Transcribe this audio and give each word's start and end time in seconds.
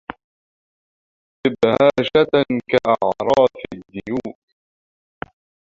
طباهجة 1.47 2.25
كأعراف 2.69 3.51
الديوك 3.73 4.37